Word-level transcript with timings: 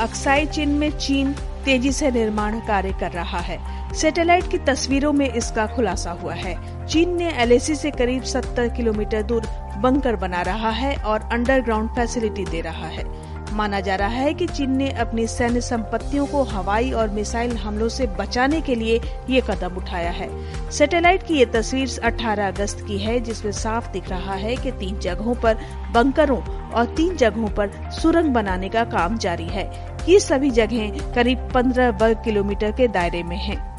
Aksai 0.00 0.46
चीन 0.46 0.68
में 0.68 0.90
चीन 0.98 1.32
तेज़ी 1.64 1.92
से 1.92 2.10
निर्माण 2.10 2.58
कार्य 2.60 2.92
कर 3.00 3.10
रहा 3.10 3.38
है। 3.38 3.58
सैटेलाइट 3.94 4.50
की 4.50 4.58
तस्वीरों 4.58 5.12
में 5.12 5.28
इसका 5.32 5.66
खुलासा 5.66 6.10
हुआ 6.12 6.34
है। 6.34 6.86
चीन 6.86 7.16
ने 7.16 7.30
एलएसी 7.32 7.74
से 7.74 7.90
करीब 7.90 8.22
70 8.22 8.68
किलोमीटर 8.68 9.22
दूर 9.22 9.46
बंकर 9.78 10.16
बना 10.16 10.42
रहा 10.42 10.70
है 10.70 10.94
और 10.96 11.28
अंडरग्राउंड 11.32 11.90
फैसिलिटी 11.90 12.44
दे 12.44 12.60
रहा 12.60 12.86
है। 12.86 13.04
माना 13.52 13.80
जा 13.80 13.94
रहा 13.96 14.08
है 14.08 14.32
कि 14.34 14.46
चीन 14.46 14.76
ने 14.76 14.90
अपनी 15.00 15.26
सैन्य 15.26 15.60
संपत्तियों 15.60 16.26
को 16.26 16.42
हवाई 16.44 16.90
और 16.92 17.08
मिसाइल 17.08 17.56
हमलों 17.56 17.88
से 17.88 18.06
बचाने 18.18 18.60
के 18.60 18.74
लिए 18.74 19.00
ये 19.30 19.40
कदम 19.40 19.76
उठाया 19.76 20.10
है 20.10 20.28
सैटेलाइट 20.70 21.22
की 21.22 21.34
ये 21.34 21.46
तस्वीर 21.46 21.88
18 22.06 22.46
अगस्त 22.48 22.84
की 22.88 22.98
है, 22.98 23.18
जिसमें 23.20 23.52
साफ़ 23.52 23.90
दिख 23.92 24.08
रहा 24.08 24.34
है 24.34 24.56
कि 24.56 24.72
तीन 24.72 24.98
जगहों 24.98 25.34
पर 25.34 25.54
बंकरों 25.94 26.40
और 26.70 26.94
तीन 26.96 27.16
जगहों 27.16 27.48
पर 27.48 27.90
सुरंग 27.92 28.34
बनाने 28.34 28.68
का 28.68 28.84
काम 28.86 29.18
जारी 29.18 29.48
है 29.48 29.70
ये 30.08 30.20
सभी 30.20 30.50
जगहें 30.50 31.14
करीब 31.14 31.48
15 31.52 32.00
वर्ग 32.02 32.22
किलोमीटर 32.24 32.72
के 32.72 32.88
दायरे 32.88 33.22
में 33.22 33.36
हैं। 33.36 33.77